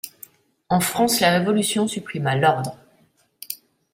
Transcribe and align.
En 0.69 0.79
France, 0.79 1.19
la 1.19 1.29
Révolution 1.29 1.87
supprima 1.87 2.35
l'ordre. 2.35 2.75